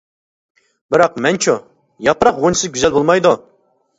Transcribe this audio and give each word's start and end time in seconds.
بىراق 0.93 1.19
مەنچۇ؟؟ 1.25 1.53
ياپراق 2.07 2.39
غۇنچىسىز 2.45 2.75
گۈزەل 2.79 2.95
بولمايدۇ. 2.97 3.35